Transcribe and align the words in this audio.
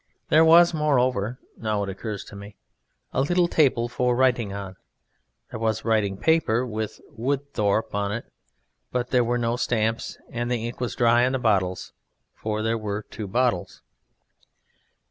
There 0.29 0.43
was, 0.43 0.73
moreover 0.73 1.37
(now 1.57 1.83
it 1.83 1.89
occurs 1.89 2.23
to 2.23 2.35
me), 2.35 2.55
a 3.13 3.21
little 3.21 3.47
table 3.47 3.87
for 3.87 4.15
writing 4.15 4.51
on; 4.51 4.75
there 5.51 5.59
was 5.59 5.85
writing 5.85 6.17
paper 6.17 6.65
with 6.65 6.99
"Wood 7.11 7.53
Thorpe" 7.53 7.93
on 7.93 8.11
it, 8.11 8.25
but 8.91 9.11
there 9.11 9.23
were 9.23 9.37
no 9.37 9.57
stamps, 9.57 10.17
and 10.31 10.49
the 10.49 10.65
ink 10.67 10.81
was 10.81 10.95
dry 10.95 11.21
in 11.21 11.33
the 11.33 11.37
bottles 11.37 11.93
(for 12.33 12.63
there 12.63 12.79
were 12.79 13.03
two 13.11 13.27
bottles). 13.27 13.83